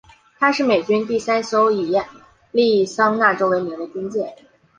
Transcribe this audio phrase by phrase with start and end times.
[0.39, 2.07] 她是美军第三艘以亚
[2.51, 4.35] 利桑那州为名的军舰。